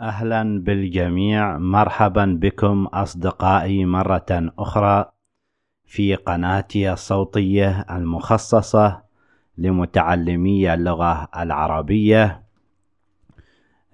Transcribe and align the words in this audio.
أهلا 0.00 0.60
بالجميع. 0.62 1.58
مرحبا 1.58 2.38
بكم 2.40 2.86
أصدقائي 2.86 3.84
مرة 3.84 4.26
أخرى 4.58 5.04
في 5.86 6.14
قناتي 6.14 6.92
الصوتية 6.92 7.86
المخصصة 7.90 9.02
لمتعلمي 9.58 10.74
اللغة 10.74 11.28
العربية 11.36 12.42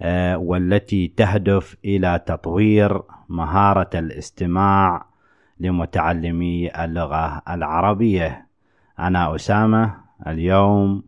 آه، 0.01 0.37
والتي 0.37 1.09
تهدف 1.09 1.77
إلى 1.84 2.21
تطوير 2.27 3.03
مهارة 3.29 3.91
الاستماع 3.95 5.07
لمتعلمي 5.61 6.84
اللغة 6.84 7.43
العربية. 7.48 8.46
أنا 8.98 9.34
أسامة 9.34 9.95
اليوم 10.27 11.03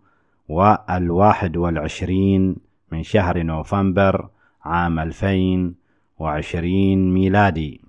والواحد 0.49 1.57
والعشرين 1.57 2.57
من 2.93 3.03
شهر 3.03 3.43
نوفمبر 3.43 4.29
عام 4.65 4.99
2020 4.99 7.15
ميلادي. 7.15 7.81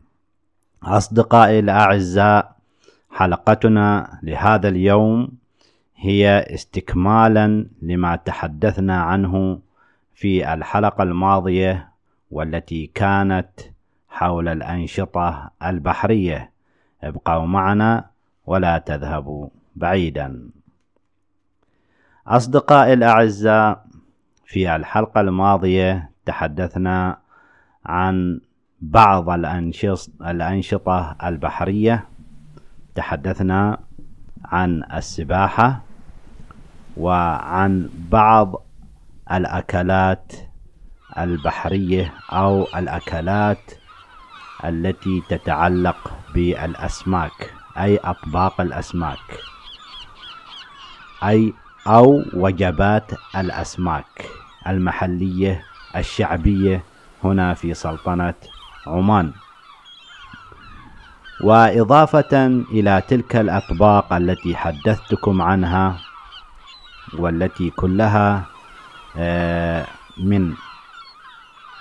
أصدقائي 0.83 1.59
الأعزاء 1.59 2.55
حلقتنا 3.11 4.19
لهذا 4.23 4.69
اليوم 4.69 5.29
هي 5.95 6.45
استكمالا 6.49 7.67
لما 7.81 8.15
تحدثنا 8.15 9.01
عنه 9.01 9.59
في 10.13 10.53
الحلقة 10.53 11.03
الماضية 11.03 11.89
والتي 12.31 12.91
كانت 12.95 13.49
حول 14.09 14.47
الأنشطة 14.47 15.51
البحرية. 15.63 16.51
ابقوا 17.03 17.45
معنا 17.45 18.05
ولا 18.45 18.77
تذهبوا 18.77 19.47
بعيدا. 19.75 20.49
أصدقائي 22.27 22.93
الأعزاء 22.93 23.85
في 24.45 24.75
الحلقة 24.75 25.21
الماضية 25.21 26.14
تحدثنا 26.25 27.17
عن 27.85 28.41
بعض 28.81 29.29
الأنشطة 30.21 31.15
البحرية. 31.23 32.05
تحدثنا 32.95 33.77
عن 34.45 34.83
السباحة 34.93 35.81
وعن 36.97 37.89
بعض 38.11 38.65
الأكلات 39.31 40.33
البحرية 41.17 42.13
أو 42.31 42.63
الأكلات 42.75 43.71
التي 44.65 45.23
تتعلق 45.29 46.13
بالأسماك 46.33 47.53
أي 47.77 47.97
أطباق 47.97 48.61
الأسماك 48.61 49.39
أي 51.23 51.53
أو 51.87 52.23
وجبات 52.33 53.11
الأسماك 53.35 54.25
المحلية 54.67 55.63
الشعبية 55.95 56.83
هنا 57.23 57.53
في 57.53 57.73
سلطنة 57.73 58.33
عمان. 58.87 59.31
وإضافة 61.41 62.45
إلى 62.71 63.01
تلك 63.07 63.35
الأطباق 63.35 64.13
التي 64.13 64.55
حدثتكم 64.55 65.41
عنها 65.41 65.97
والتي 67.13 67.69
كلها 67.69 68.45
آه، 69.17 69.87
من 70.17 70.53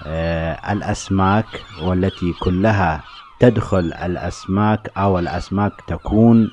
آه، 0.06 0.72
الأسماك 0.72 1.46
والتي 1.82 2.32
كلها 2.32 3.02
تدخل 3.40 3.78
الأسماك 3.78 4.90
أو 4.96 5.18
الأسماك 5.18 5.72
تكون 5.86 6.50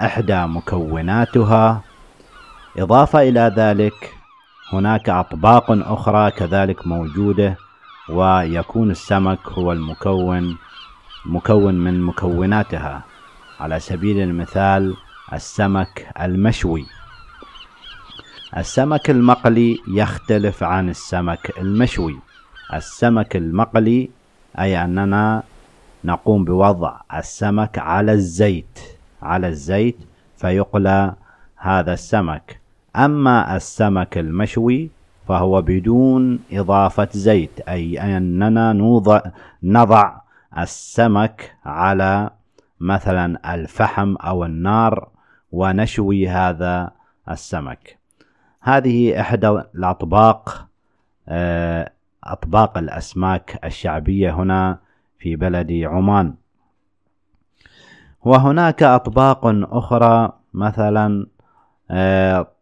إحدى 0.00 0.46
مكوناتها 0.46 1.82
إضافة 2.78 3.20
إلى 3.28 3.52
ذلك 3.56 4.15
هناك 4.72 5.08
أطباق 5.08 5.64
أخرى 5.70 6.30
كذلك 6.30 6.86
موجودة 6.86 7.56
ويكون 8.08 8.90
السمك 8.90 9.48
هو 9.48 9.72
المكون 9.72 10.56
مكون 11.26 11.74
من 11.74 12.02
مكوناتها. 12.02 13.02
على 13.60 13.80
سبيل 13.80 14.20
المثال 14.20 14.96
السمك 15.32 16.12
المشوي. 16.20 16.86
السمك 18.56 19.10
المقلي 19.10 19.78
يختلف 19.88 20.62
عن 20.62 20.88
السمك 20.88 21.58
المشوي. 21.58 22.18
السمك 22.74 23.36
المقلي 23.36 24.10
أي 24.58 24.84
أننا 24.84 25.42
نقوم 26.04 26.44
بوضع 26.44 27.00
السمك 27.14 27.78
على 27.78 28.12
الزيت 28.12 28.78
على 29.22 29.48
الزيت 29.48 29.98
فيقلى 30.36 31.14
هذا 31.56 31.92
السمك. 31.92 32.65
أما 32.96 33.56
السمك 33.56 34.18
المشوي 34.18 34.90
فهو 35.28 35.62
بدون 35.62 36.38
إضافة 36.52 37.08
زيت 37.12 37.60
أي 37.60 38.16
أننا 38.16 38.72
نوضع 38.72 39.20
نضع 39.62 40.20
السمك 40.58 41.56
على 41.64 42.30
مثلا 42.80 43.54
الفحم 43.54 44.16
أو 44.16 44.44
النار 44.44 45.08
ونشوي 45.52 46.28
هذا 46.28 46.90
السمك. 47.30 47.98
هذه 48.60 49.20
إحدى 49.20 49.48
الأطباق 49.48 50.66
آه، 51.28 51.92
أطباق 52.24 52.78
الأسماك 52.78 53.60
الشعبية 53.64 54.30
هنا 54.34 54.78
في 55.18 55.36
بلد 55.36 55.72
عمان. 55.72 56.34
وهناك 58.24 58.82
أطباق 58.82 59.40
أخرى 59.72 60.32
مثلا 60.54 61.26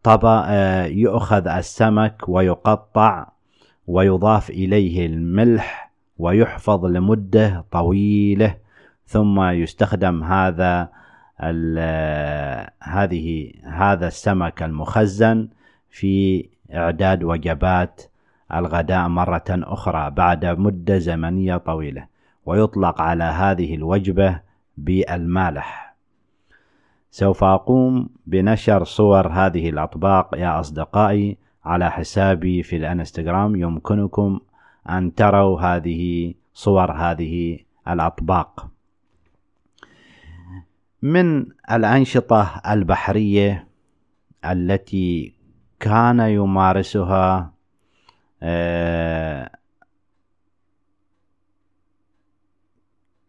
طبق 0.03 0.45
آه، 0.47 0.85
يؤخذ 0.85 1.49
السمك 1.49 2.29
ويقطع 2.29 3.27
ويضاف 3.87 4.51
إليه 4.51 5.07
الملح 5.07 5.91
ويحفظ 6.19 6.85
لمدة 6.85 7.65
طويلة 7.71 8.57
ثم 9.07 9.43
يستخدم 9.43 10.25
هذا 10.25 10.89
آه، 11.41 12.71
هذه 12.81 13.53
هذا 13.65 14.07
السمك 14.07 14.63
المخزن 14.63 15.49
في 15.91 16.45
إعداد 16.75 17.25
وجبات 17.25 18.03
الغداء 18.55 19.09
مرة 19.09 19.45
أخرى 19.49 20.11
بعد 20.11 20.45
مدة 20.47 20.99
زمنية 20.99 21.57
طويلة 21.57 22.07
ويطلق 22.47 23.01
على 23.01 23.25
هذه 23.25 23.75
الوجبة 23.75 24.41
بالمالح 24.77 25.84
سوف 27.15 27.45
أقوم 27.45 28.09
بنشر 28.27 28.85
صور 28.85 29.29
هذه 29.29 29.69
الأطباق 29.69 30.35
يا 30.35 30.61
أصدقائي 30.61 31.37
على 31.65 31.91
حسابي 31.91 32.63
في 32.63 32.77
الانستغرام. 32.77 33.57
يمكنكم 33.57 34.41
أن 34.91 35.15
تروا 35.15 35.61
هذه 35.61 36.35
صور 36.55 36.93
هذه 36.93 37.59
الأطباق. 37.89 38.69
من 41.03 41.47
الأنشطة 41.71 42.61
البحرية 42.71 43.67
التي 44.45 45.35
كان 45.81 46.21
يمارسها 46.21 47.53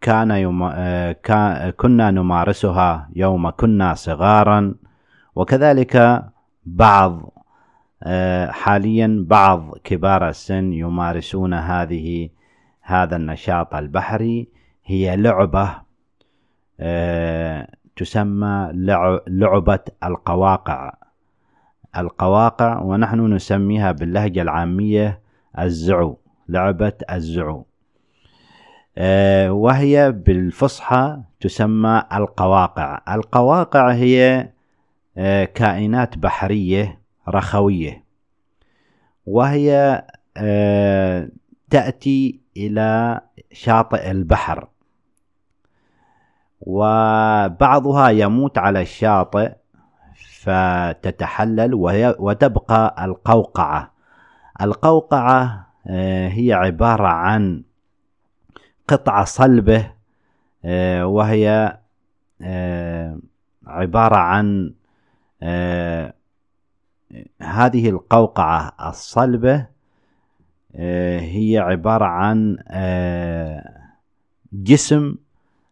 كان 0.05 0.31
يم... 0.31 0.63
آه، 0.63 1.69
كنا 1.77 2.11
نمارسها 2.11 3.09
يوم 3.15 3.49
كنا 3.49 3.93
صغارا. 3.93 4.75
وكذلك 5.35 6.23
بعض 6.65 7.33
آه، 8.03 8.51
حاليا 8.51 9.25
بعض 9.29 9.77
كبار 9.83 10.29
السن 10.29 10.73
يمارسون 10.73 11.53
هذه 11.53 12.29
هذا 12.81 13.15
النشاط 13.15 13.75
البحري. 13.75 14.47
هي 14.85 15.15
لعبة 15.15 15.69
آه، 16.79 17.67
تسمى 17.95 18.69
لعبة 19.27 19.79
القواقع. 20.03 20.93
القواقع 21.97 22.81
ونحن 22.81 23.33
نسميها 23.33 23.91
باللهجة 23.91 24.41
العامية 24.41 25.21
الزعو 25.59 26.17
لعبة 26.49 26.93
الزعو. 27.11 27.64
وهي 28.97 30.11
بالفصحى 30.11 31.21
تسمى 31.39 32.03
القواقع. 32.13 33.01
القواقع 33.15 33.91
هي 33.91 34.49
آه، 35.17 35.45
كائنات 35.45 36.17
بحرية 36.17 36.99
رخوية. 37.29 38.03
وهي 39.25 40.03
آه، 40.37 41.29
تأتي 41.69 42.39
إلى 42.57 43.21
شاطئ 43.51 44.11
البحر. 44.11 44.67
وبعضها 46.61 48.09
يموت 48.09 48.57
على 48.57 48.81
الشاطئ 48.81 49.51
فتتحلل 50.39 51.71
وتبقى 52.19 53.05
القوقعة. 53.05 53.91
القوقعة 54.61 55.67
هي 56.27 56.53
عبارة 56.53 57.07
عن 57.07 57.63
قطعة 58.87 59.23
صلبة 59.23 59.91
آه، 60.65 61.05
وهي 61.05 61.77
آه، 62.41 63.19
عبارة 63.67 64.15
عن 64.15 64.73
آه، 65.43 66.13
هذه 67.41 67.89
القوقعة 67.89 68.89
الصلبة 68.89 69.75
هي 71.19 71.57
عبارة 71.57 72.05
عن 72.05 72.57
جسم 74.53 75.15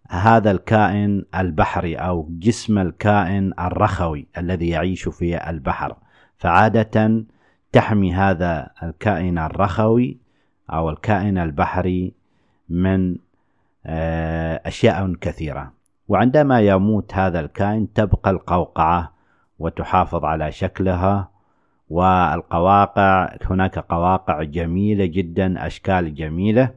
هذا 0.10 0.52
الكائن 0.52 1.26
البحري 1.36 1.96
أو 1.96 2.28
جسم 2.30 2.78
الكائن 2.78 3.54
الرخوي 3.60 4.28
الذي 4.38 4.70
يعيش 4.70 5.10
في 5.10 5.50
البحر. 5.50 5.96
فعادة 6.38 7.26
تحمي 7.72 8.14
هذا 8.14 8.72
الكائن 8.84 9.38
الرخوي 9.38 10.18
أو 10.70 10.90
الكائن 10.90 11.38
البحري 11.38 12.14
من 12.74 13.18
آه، 13.86 14.62
أشياء 14.66 15.14
كثيرة. 15.14 15.74
وعندما 16.08 16.60
يموت 16.62 17.14
هذا 17.14 17.40
الكائن 17.40 17.94
تبقى 17.94 18.32
القوقعة 18.32 19.14
وتحافظ 19.60 20.26
على 20.26 20.52
شكلها 20.52 21.30
والقواقع 21.90 23.36
هناك 23.46 23.80
قواقع 23.80 24.44
جميلة 24.44 25.06
جدا 25.06 25.68
أشكال 25.68 26.16
جميلة. 26.16 26.70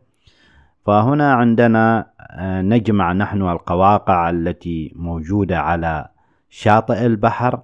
فهنا 0.87 1.33
عندنا 1.33 2.07
آه، 2.31 2.63
نجمع 2.63 3.13
نحن 3.13 3.43
القواقع 3.43 4.31
التي 4.31 4.93
موجودة 4.97 5.61
على 5.61 6.09
شاطئ 6.51 7.07
البحر 7.07 7.61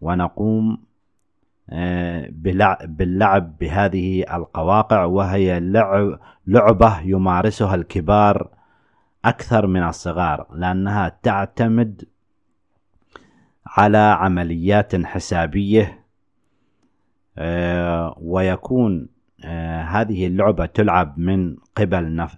ونقوم 0.00 0.78
باللعب 2.30 3.58
بهذه 3.58 4.24
القواقع 4.36 5.04
وهي 5.04 5.60
لعبة 6.46 7.00
يمارسها 7.00 7.74
الكبار 7.74 8.48
أكثر 9.24 9.66
من 9.66 9.82
الصغار 9.82 10.46
لأنها 10.54 11.18
تعتمد 11.22 12.04
على 13.66 13.98
عمليات 13.98 14.96
حسابية. 15.06 16.00
آه، 17.38 18.14
ويكون 18.20 19.08
هذه 19.84 20.26
اللعبة 20.26 20.66
تلعب 20.66 21.18
من 21.18 21.56
قبل 21.76 22.28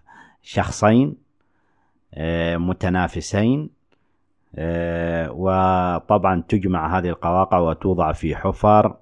شخصين 0.42 1.16
آه، 2.14 2.56
متنافسين 2.56 3.70
آه، 4.54 5.32
وطبعا 5.32 6.42
تجمع 6.48 6.98
هذه 6.98 7.08
القواقع 7.08 7.58
وتوضع 7.58 8.12
في 8.12 8.36
حفر. 8.36 8.96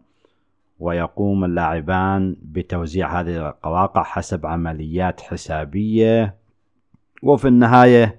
ويقوم 0.81 1.44
اللاعبان 1.44 2.37
بتوزيع 2.43 3.21
هذه 3.21 3.49
القواقع 3.49 4.03
حسب 4.03 4.47
عمليات 4.47 5.21
حسابية. 5.21 6.35
وفي 7.23 7.49
النهاية 7.49 8.19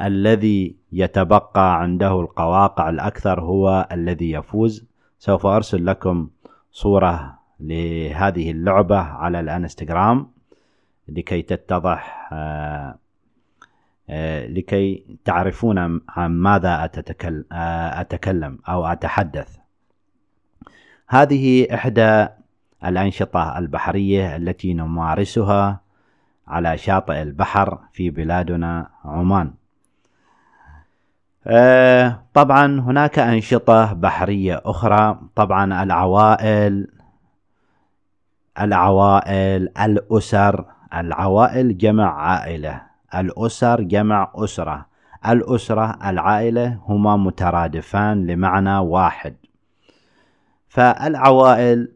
الذي 0.00 0.76
يتبقى 0.92 1.80
عنده 1.80 2.20
القواقع 2.20 2.88
الأكثر 2.88 3.40
هو 3.40 3.88
الذي 3.92 4.30
يفوز. 4.30 4.86
سوف 5.18 5.46
أرسل 5.46 5.86
لكم 5.86 6.28
صورة 6.72 7.38
لهذه 7.60 8.50
اللعبة 8.50 8.98
على 8.98 9.40
الانستغرام 9.40 10.30
لكي 11.08 11.42
تتضح 11.42 12.28
آه 12.32 12.98
آه، 14.10 14.46
لكي 14.46 15.18
تعرفون 15.24 15.78
عن 16.08 16.30
ماذا 16.30 16.90
آه، 17.52 18.00
أتكلم 18.00 18.58
أو 18.68 18.86
أتحدث. 18.86 19.61
هذه 21.12 21.74
إحدى 21.74 22.26
الأنشطة 22.84 23.58
البحرية 23.58 24.36
التي 24.36 24.74
نمارسها 24.74 25.80
على 26.48 26.78
شاطئ 26.78 27.22
البحر 27.22 27.78
في 27.92 28.10
بلادنا 28.10 28.88
عمان. 29.04 29.50
آه، 31.46 32.22
طبعا 32.34 32.80
هناك 32.80 33.18
أنشطة 33.18 33.92
بحرية 33.92 34.62
أخرى. 34.64 35.20
طبعا 35.34 35.82
العوائل 35.82 36.88
العوائل 38.60 39.68
الأسر 39.80 40.64
العوائل 40.94 41.78
جمع 41.78 42.22
عائلة 42.22 42.82
الأسر 43.14 43.80
جمع 43.80 44.32
أسرة 44.34 44.86
الأسرة 45.26 45.98
العائلة 46.10 46.78
هما 46.86 47.16
مترادفان 47.16 48.26
لمعنى 48.26 48.78
واحد. 48.78 49.34
فالعوائل 50.72 51.92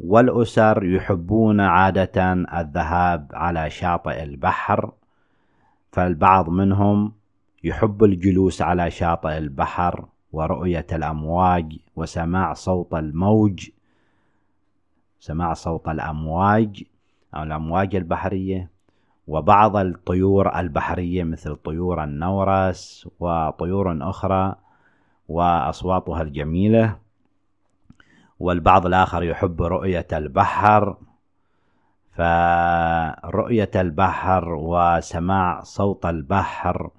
والأسر 0.00 0.84
يحبون 0.84 1.60
عادة 1.60 2.32
الذهاب 2.32 3.30
على 3.34 3.70
شاطئ 3.70 4.22
البحر 4.22 4.92
فالبعض 5.92 6.50
منهم 6.50 7.12
يحب 7.64 8.04
الجلوس 8.04 8.62
على 8.62 8.90
شاطئ 8.90 9.38
البحر 9.38 10.04
ورؤية 10.32 10.86
الأمواج 10.92 11.78
وسماع 11.96 12.52
صوت 12.52 12.94
الموج 12.94 13.68
سماع 15.20 15.52
صوت 15.52 15.88
الأمواج 15.88 16.82
أو 17.34 17.42
الأمواج 17.42 17.96
البحرية 17.96 18.70
وبعض 19.26 19.76
الطيور 19.76 20.58
البحرية 20.58 21.24
مثل 21.24 21.56
طيور 21.56 22.04
النورس 22.04 23.08
وطيور 23.20 24.10
أخرى 24.10 24.54
وأصواتها 25.28 26.22
الجميلة. 26.22 27.03
والبعض 28.44 28.86
الآخر 28.86 29.22
يحب 29.22 29.62
رؤية 29.62 30.06
البحر. 30.12 30.96
فرؤية 32.16 33.70
البحر 33.74 34.54
وسماع 34.54 35.60
صوت 35.62 36.06
البحر 36.06 36.90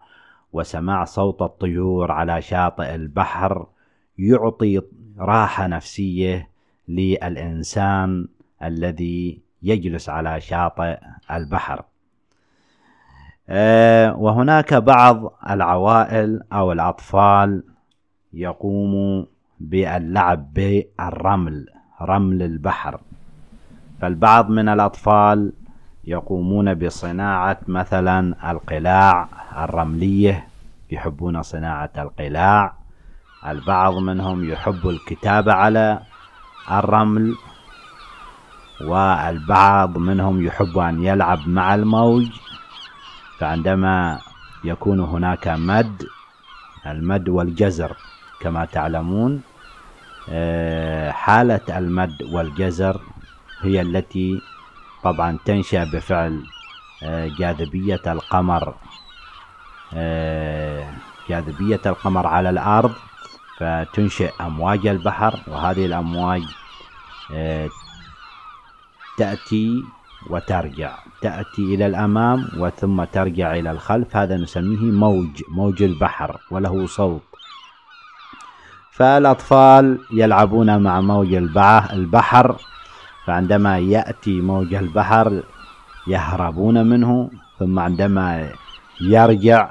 وسماع 0.53 1.03
صوت 1.03 1.41
الطيور 1.41 2.11
على 2.11 2.41
شاطئ 2.41 2.95
البحر 2.95 3.65
يعطي 4.17 4.81
راحة 5.19 5.67
نفسية 5.67 6.49
للإنسان 6.87 8.27
الذي 8.63 9.41
يجلس 9.63 10.09
على 10.09 10.41
شاطئ 10.41 10.97
البحر. 11.31 11.83
آه، 13.49 14.17
وهناك 14.17 14.73
بعض 14.73 15.33
العوائل 15.49 16.41
أو 16.53 16.71
الأطفال 16.71 17.63
يقوموا 18.33 19.25
باللعب 19.59 20.53
بالرمل 20.53 21.65
رمل 22.01 22.41
البحر. 22.43 22.99
فالبعض 24.01 24.49
من 24.49 24.69
الأطفال 24.69 25.53
يقومون 26.03 26.73
بصناعة 26.73 27.59
مثلا 27.67 28.51
القلاع 28.51 29.27
الرملية 29.63 30.47
يحبون 30.91 31.41
صناعة 31.41 31.91
القلاع. 31.97 32.73
البعض 33.47 33.93
منهم 33.97 34.49
يحب 34.49 34.89
الكتابة 34.89 35.53
على 35.53 35.99
الرمل 36.71 37.35
والبعض 38.81 39.97
منهم 39.97 40.45
يحب 40.45 40.77
أن 40.77 41.03
يلعب 41.03 41.47
مع 41.47 41.75
الموج. 41.75 42.27
فعندما 43.39 44.19
يكون 44.63 44.99
هناك 44.99 45.47
مد 45.47 46.03
المد 46.85 47.29
والجزر. 47.29 47.97
كما 48.39 48.65
تعلمون 48.65 49.41
آه، 50.29 51.11
حالة 51.11 51.77
المد 51.77 52.23
والجزر 52.23 53.01
هي 53.61 53.81
التي 53.81 54.41
طبعا 55.03 55.37
تنشأ 55.45 55.83
بفعل 55.83 56.43
آه، 57.03 57.27
جاذبية 57.39 58.01
القمر 58.07 58.75
آه، 59.93 60.93
جاذبية 61.29 61.81
القمر 61.85 62.27
على 62.27 62.49
الأرض 62.49 62.93
فتنشئ 63.57 64.31
أمواج 64.41 64.87
البحر 64.87 65.39
وهذه 65.47 65.85
الأمواج 65.85 66.43
تأتي 69.17 69.83
وترجع 70.29 70.97
تأتي 71.21 71.61
إلى 71.75 71.85
الأمام 71.85 72.49
وثم 72.57 73.03
ترجع 73.03 73.55
إلى 73.55 73.71
الخلف 73.71 74.15
هذا 74.15 74.37
نسميه 74.37 74.91
موج 74.91 75.43
موج 75.49 75.83
البحر 75.83 76.39
وله 76.51 76.87
صوت. 76.87 77.34
فالأطفال 78.95 79.99
يلعبون 80.13 80.77
مع 80.79 81.01
موج 81.01 81.33
البحر 81.93 82.55
فعندما 83.25 83.77
يأتي 83.79 84.41
موج 84.41 84.73
البحر 84.73 85.43
يهربون 86.07 86.85
منه 86.85 87.29
ثم 87.59 87.79
عندما 87.79 88.49
يرجع 89.01 89.69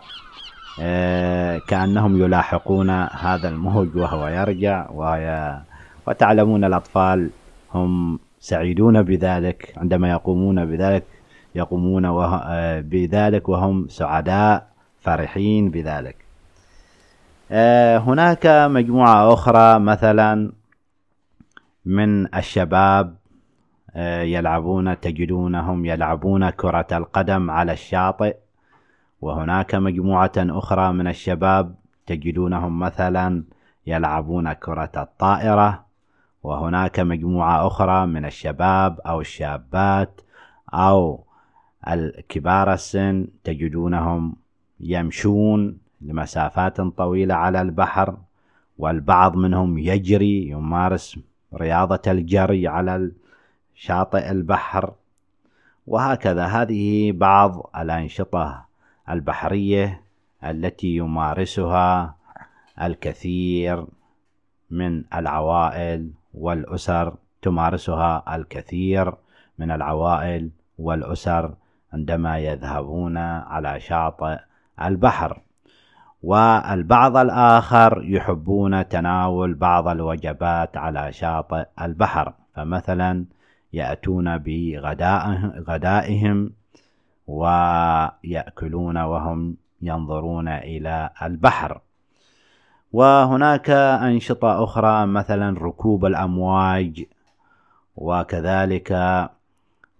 آه، 0.81 1.59
كأنهم 1.59 2.23
يلاحقون 2.25 2.91
هذا 2.91 3.49
الموج 3.49 3.97
وهو 3.97 4.29
يرجع 4.29 4.91
وتعلمون 6.07 6.65
الأطفال 6.65 7.31
هم 7.75 8.19
سعيدون 8.41 9.03
بذلك 9.03 9.75
عندما 9.77 10.11
يقومون 10.11 10.65
بذلك 10.65 11.05
يقومون 11.55 12.05
آه، 12.05 12.81
بذلك 12.81 13.49
وهم 13.49 13.89
سعداء 13.89 14.67
فرحين 15.01 15.71
بذلك. 15.71 16.24
هناك 17.55 18.47
مجموعة 18.47 19.33
أخرى 19.33 19.79
مثلا 19.79 20.53
من 21.85 22.35
الشباب 22.35 23.17
آه، 23.97 24.23
يلعبون 24.23 25.01
تجدونهم 25.01 25.85
يلعبون 25.85 26.51
كرة 26.51 26.87
القدم 26.93 27.51
على 27.51 27.73
الشاطئ. 27.73 28.37
وهناك 29.21 29.75
مجموعة 29.75 30.33
أخرى 30.37 30.93
من 30.93 31.07
الشباب 31.07 31.75
تجدونهم 32.07 32.79
مثلا 32.79 33.45
يلعبون 33.87 34.53
كرة 34.53 34.93
الطائرة. 34.97 35.85
وهناك 36.43 37.01
مجموعة 37.01 37.67
أخرى 37.67 38.07
من 38.07 38.25
الشباب 38.25 39.01
أو 39.01 39.21
الشابات 39.21 40.21
أو 40.75 41.25
الكبار 41.89 42.73
السن 42.73 43.27
تجدونهم 43.45 44.37
يمشون 44.81 45.84
لمسافات 46.05 46.81
طويلة 46.81 47.35
على 47.35 47.61
البحر 47.61 48.17
والبعض 48.79 49.37
منهم 49.37 49.79
يجري 49.79 50.49
يمارس 50.49 51.19
رياضة 51.55 52.03
الجري 52.07 52.69
على 52.69 53.13
شاطئ 53.75 54.31
البحر. 54.31 54.93
وهكذا 55.87 56.47
هذه 56.47 57.13
بعض 57.13 57.71
الأنشطة 57.77 58.65
البحرية 59.11 60.03
التي 60.45 60.97
يمارسها 60.97 62.17
الكثير 62.83 63.87
من 64.71 65.05
العوائل 65.15 66.11
والأسر. 66.35 67.15
تمارسها 67.43 68.37
الكثير 68.37 69.15
من 69.59 69.71
العوائل 69.71 70.51
والأسر 70.79 71.55
عندما 71.93 72.39
يذهبون 72.39 73.17
على 73.17 73.81
شاطئ 73.81 74.39
البحر. 74.83 75.41
والبعض 76.25 77.17
الآخر 77.17 78.03
يحبون 78.05 78.89
تناول 78.89 79.55
بعض 79.55 79.89
الوجبات 79.89 80.77
على 80.77 81.13
شاطئ 81.13 81.65
البحر. 81.81 82.33
فمثلا 82.55 83.25
يأتون 83.73 84.39
بغدائهم 84.39 86.51
ويأكلون 87.27 88.99
وهم 88.99 89.57
ينظرون 89.83 90.49
إلى 90.49 91.11
البحر. 91.23 91.81
وهناك 92.93 93.71
أنشطة 93.71 94.65
أخرى 94.65 95.07
مثلا 95.07 95.59
ركوب 95.59 96.07
الأمواج 96.07 97.05
وكذلك 97.97 98.93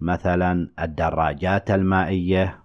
مثلا 0.01 0.69
الدراجات 0.81 1.71
المائية 1.71 2.64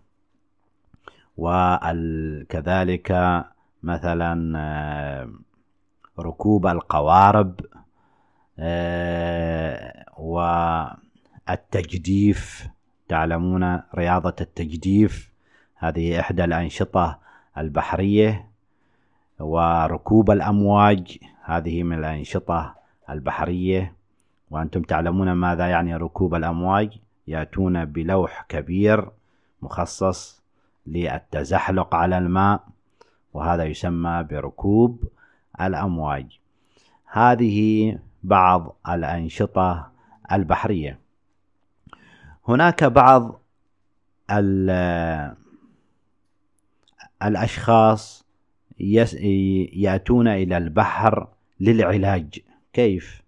وكذلك 1.40 3.12
مثلا 3.84 4.54
آه، 4.58 5.30
ركوب 6.20 6.68
القوارب 6.68 7.60
آه، 8.60 10.06
والتجديف. 11.48 12.68
تعلمون 13.08 13.82
رياضة 13.96 14.36
التجديف 14.42 15.32
هذه 15.76 16.20
إحدى 16.20 16.44
الأنشطة 16.44 17.20
البحرية. 17.58 18.50
وركوب 19.40 20.32
الأمواج 20.32 21.18
هذه 21.44 21.84
من 21.84 22.00
الأنشطة 22.00 22.76
البحرية. 23.10 23.94
وأنتم 24.52 24.82
تعلمون 24.82 25.32
ماذا 25.32 25.68
يعني 25.68 25.96
ركوب 25.96 26.36
الأمواج؟ 26.36 27.00
يأتون 27.28 27.86
بلوح 27.86 28.46
كبير 28.50 29.10
مخصص 29.62 30.39
للتزحلق 30.90 31.96
على 31.96 32.18
الماء 32.18 32.64
وهذا 33.34 33.64
يسمى 33.64 34.24
بركوب 34.30 35.04
الأمواج. 35.62 36.40
هذه 37.06 38.00
بعض 38.24 38.76
الأنشطة 38.90 39.92
البحرية. 40.32 41.00
هناك 42.48 42.84
بعض 42.84 43.42
الأشخاص 47.24 48.26
يأتون 48.80 50.28
إلى 50.28 50.58
البحر 50.58 51.28
للعلاج. 51.60 52.40
كيف؟ 52.74 53.22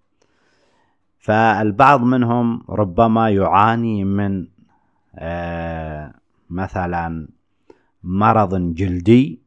فالبعض 1.19 2.03
منهم 2.03 2.63
ربما 2.69 3.29
يعاني 3.29 4.03
من 4.03 4.47
آه، 5.15 6.13
مثلا 6.49 7.27
مرض 8.03 8.73
جلدي 8.73 9.39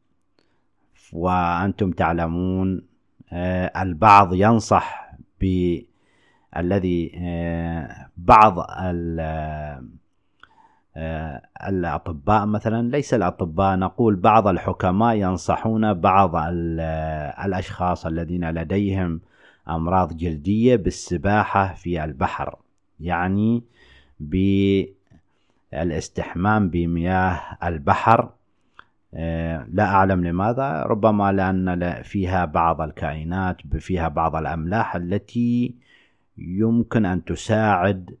وأنتم 1.13 1.91
تعلمون 1.91 2.81
آه، 3.33 3.81
البعض 3.81 4.33
ينصح 4.33 5.11
بالذي 5.41 7.11
آه، 7.17 8.07
بعض 8.17 8.59
الأطباء 11.67 12.45
مثلا 12.45 12.89
ليس 12.89 13.13
الأطباء 13.13 13.75
نقول 13.77 14.15
بعض 14.15 14.47
الحكماء 14.47 15.15
ينصحون 15.15 15.93
بعض 15.93 16.31
الأشخاص 17.45 18.05
الذين 18.05 18.49
لديهم 18.51 19.21
أمراض 19.69 20.17
جلدية 20.17 20.75
بالسباحة 20.75 21.73
في 21.73 22.03
البحر 22.03 22.55
يعني 22.99 23.63
بالإستحمام 25.73 26.69
بمياه 26.69 27.41
البحر. 27.63 28.19
آه، 28.23 28.34
لا 29.67 29.83
أعلم 29.83 30.25
لماذا 30.25 30.83
ربما 30.83 31.31
لأن 31.31 32.01
فيها 32.03 32.45
بعض 32.45 32.81
الكائنات 32.81 33.57
فيها 33.77 34.07
بعض 34.07 34.35
الأملاح 34.35 34.95
التي 34.95 35.75
يمكن 36.37 37.05
أن 37.05 37.25
تساعد 37.25 38.15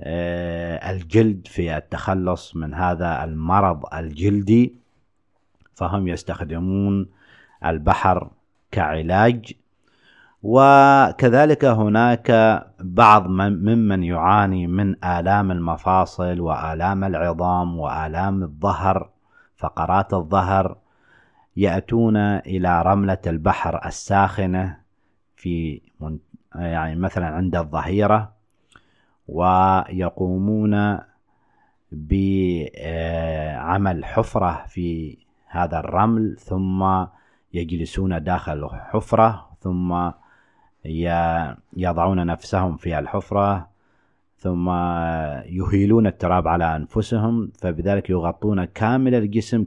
آه، 0.00 0.90
الجلد 0.90 1.46
في 1.46 1.76
التخلص 1.76 2.56
من 2.56 2.74
هذا 2.74 3.24
المرض 3.24 3.94
الجلدي. 3.94 4.74
فهم 5.74 6.08
يستخدمون 6.08 7.06
البحر 7.64 8.30
كعلاج. 8.70 9.52
وكذلك 10.42 11.64
هناك 11.64 12.30
بعض 12.80 13.28
ممن 13.28 14.04
يعاني 14.04 14.66
من 14.66 15.04
آلام 15.04 15.50
المفاصل 15.50 16.40
وآلام 16.40 17.04
العظام 17.04 17.78
وآلام 17.78 18.42
الظهر. 18.42 19.13
فقرات 19.64 20.14
الظهر 20.14 20.76
يأتون 21.56 22.16
إلى 22.16 22.82
رملة 22.82 23.18
البحر 23.26 23.86
الساخنة 23.86 24.76
في 25.36 25.80
يعني 26.54 26.96
مثلا 26.96 27.26
عند 27.26 27.56
الظهيرة 27.56 28.32
ويقومون 29.28 30.98
بعمل 31.92 34.04
حفرة 34.04 34.64
في 34.66 35.18
هذا 35.46 35.78
الرمل 35.78 36.36
ثم 36.38 37.04
يجلسون 37.52 38.24
داخل 38.24 38.68
حفرة 38.70 39.50
ثم 39.60 40.10
يضعون 41.76 42.26
نفسهم 42.26 42.76
في 42.76 42.98
الحفرة 42.98 43.68
ثم 44.44 44.70
يهيلون 45.58 46.06
التراب 46.06 46.48
على 46.48 46.76
أنفسهم 46.76 47.52
فبذلك 47.58 48.10
يغطون 48.10 48.64
كامل 48.64 49.14
الجسم 49.14 49.64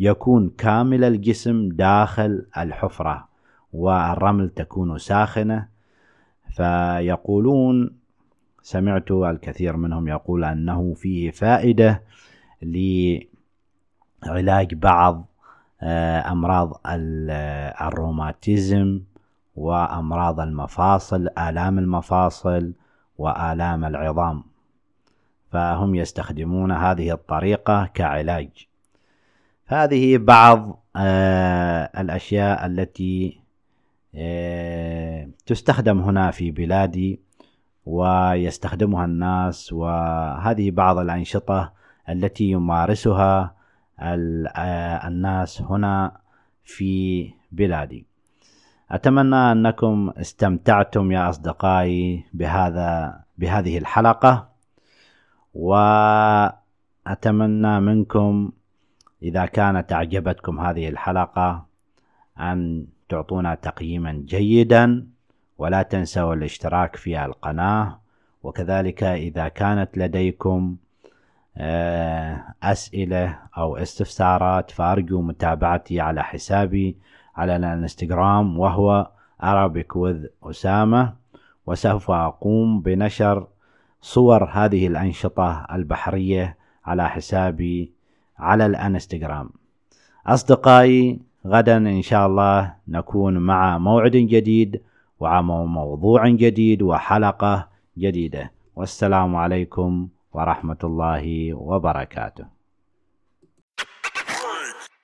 يكون 0.00 0.48
كامل 0.58 1.04
الجسم 1.04 1.68
داخل 1.68 2.46
الحفرة 2.58 3.28
والرمل 3.72 4.50
تكون 4.50 4.98
ساخنة. 4.98 5.68
فيقولون 6.50 7.90
سمعت 8.62 9.10
الكثير 9.10 9.76
منهم 9.76 10.08
يقول 10.08 10.44
أنه 10.44 10.94
فيه 10.94 11.30
فائدة 11.30 12.02
لعلاج 14.22 14.74
بعض 14.74 15.26
آه، 15.82 16.32
أمراض 16.32 16.80
الروماتيزم 17.80 19.00
وأمراض 19.56 20.40
المفاصل 20.40 21.28
آلام 21.38 21.78
المفاصل 21.78 22.72
وآلام 23.18 23.84
العظام. 23.84 24.44
فهم 25.52 25.94
يستخدمون 25.94 26.72
هذه 26.72 27.12
الطريقة 27.12 27.86
كعلاج. 27.94 28.48
هذه 29.66 30.18
بعض 30.18 30.82
آه 30.96 31.90
الأشياء 32.00 32.66
التي 32.66 33.40
آه 34.14 35.28
تستخدم 35.46 36.00
هنا 36.00 36.30
في 36.30 36.50
بلادي 36.50 37.20
ويستخدمها 37.86 39.04
الناس 39.04 39.72
وهذه 39.72 40.70
بعض 40.70 40.98
الأنشطة 40.98 41.72
التي 42.08 42.44
يمارسها 42.44 43.56
آه، 43.98 45.08
الناس 45.08 45.62
هنا 45.62 46.20
في 46.64 47.30
بلادي. 47.52 48.06
أتمنى 48.90 49.36
أنكم 49.52 50.12
استمتعتم 50.16 51.12
يا 51.12 51.28
أصدقائي 51.28 52.24
بهذا 52.34 53.20
بهذه 53.38 53.78
الحلقة 53.78 54.48
وأتمنى 55.54 56.60
منكم 57.80 58.52
إذا 59.22 59.46
كانت 59.46 59.92
أعجبتكم 59.92 60.60
هذه 60.60 60.88
الحلقة 60.88 61.66
أن 62.40 62.86
تعطونا 63.08 63.54
تقييما 63.54 64.12
جيدا 64.12 65.06
ولا 65.58 65.82
تنسوا 65.82 66.34
الاشتراك 66.34 66.96
في 66.96 67.24
القناة 67.24 68.00
وكذلك 68.42 69.02
إذا 69.02 69.48
كانت 69.48 69.98
لديكم 69.98 70.76
أسئلة 72.62 73.38
أو 73.58 73.76
استفسارات 73.76 74.70
فأرجو 74.70 75.22
متابعتي 75.22 76.00
على 76.00 76.22
حسابي 76.22 76.96
على 77.36 77.56
الانستغرام 77.56 78.58
وهو 78.58 79.10
Arabic 79.42 79.96
with 79.96 80.28
أسامة. 80.42 81.12
وسوف 81.66 82.10
أقوم 82.10 82.80
بنشر 82.80 83.46
صور 84.00 84.44
هذه 84.44 84.86
الأنشطة 84.86 85.66
البحرية 85.72 86.56
على 86.84 87.08
حسابي 87.08 87.92
على 88.38 88.66
الانستغرام. 88.66 89.50
أصدقائي 90.26 91.20
غدا 91.46 91.76
إن 91.76 92.02
شاء 92.02 92.26
الله 92.26 92.74
نكون 92.88 93.38
مع 93.38 93.78
موعد 93.78 94.16
جديد 94.16 94.82
وموضوع 95.20 96.28
جديد 96.28 96.82
وحلقة 96.82 97.68
جديدة. 97.98 98.52
والسلام 98.76 99.36
عليكم 99.36 100.08
ورحمة 100.36 100.82
الله 100.84 101.54
وبركاته. 101.54 102.55